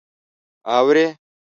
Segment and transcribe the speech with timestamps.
[0.75, 1.05] _اورې؟